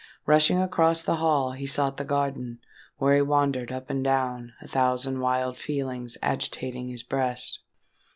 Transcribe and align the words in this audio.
Rushing 0.25 0.59
across 0.59 1.03
the 1.03 1.17
hall, 1.17 1.51
he 1.51 1.67
sought 1.67 1.97
the 1.97 2.03
garden, 2.03 2.57
where 2.97 3.15
he 3.15 3.21
wandered 3.21 3.71
up 3.71 3.91
and 3.91 4.03
down, 4.03 4.53
a 4.59 4.67
thousand 4.67 5.19
wild 5.19 5.59
feelings 5.59 6.17
agitating 6.23 6.87
his 6.89 7.03
breast. 7.03 7.59